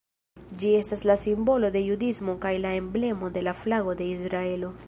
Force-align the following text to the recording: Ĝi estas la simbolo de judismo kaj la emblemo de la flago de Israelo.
Ĝi 0.63 0.71
estas 0.77 1.03
la 1.09 1.15
simbolo 1.25 1.71
de 1.77 1.85
judismo 1.89 2.37
kaj 2.47 2.57
la 2.65 2.75
emblemo 2.81 3.33
de 3.37 3.47
la 3.49 3.57
flago 3.63 3.99
de 4.01 4.13
Israelo. 4.19 4.77